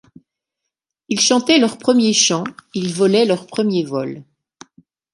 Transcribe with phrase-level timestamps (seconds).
[1.09, 4.23] Ils chantaient leur premier chant, ils volaient leur premier vol.